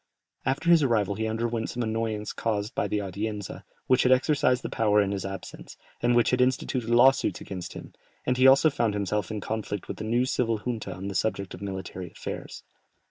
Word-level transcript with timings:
After 0.47 0.71
his 0.71 0.81
arrival 0.81 1.13
he 1.13 1.27
underwent 1.27 1.69
some 1.69 1.83
annoyance 1.83 2.33
caused 2.33 2.73
by 2.73 2.87
the 2.87 2.97
Audienza, 3.03 3.63
which 3.85 4.01
had 4.01 4.11
exercised 4.11 4.63
the 4.63 4.67
power 4.69 4.99
in 4.99 5.11
his 5.11 5.23
absence, 5.27 5.77
and 6.01 6.15
which 6.15 6.31
had 6.31 6.41
instituted 6.41 6.89
law 6.89 7.11
suits 7.11 7.39
against 7.39 7.73
him, 7.73 7.93
and 8.25 8.35
he 8.35 8.47
also 8.47 8.71
found 8.71 8.95
himself 8.95 9.29
in 9.29 9.41
conflict 9.41 9.87
with 9.87 9.97
the 9.97 10.03
new 10.03 10.25
civil 10.25 10.57
junta 10.57 10.91
on 10.91 11.07
the 11.07 11.13
subject 11.13 11.53
of 11.53 11.61
military 11.61 12.09
affairs. 12.09 12.63